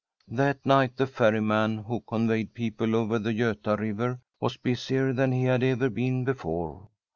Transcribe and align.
That 0.31 0.65
night 0.65 0.97
the 0.97 1.05
ferrjTnan 1.05 1.85
who 1.85 1.99
conveyed 2.01 2.55
people 2.55 2.95
over 2.95 3.19
the 3.19 3.33
Gota 3.35 3.77
River 3.77 4.19
was 4.39 4.57
busier 4.57 5.13
than 5.13 5.31
he 5.31 5.43
had 5.43 5.61
ever 5.61 5.91
been 5.91 6.23
before. 6.25 6.89